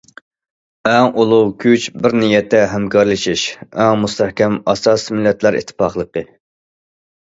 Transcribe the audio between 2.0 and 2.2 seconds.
بىر